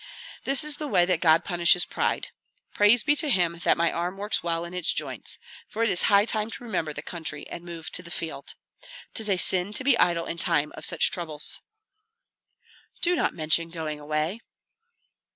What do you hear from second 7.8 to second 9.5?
to the field. 'Tis a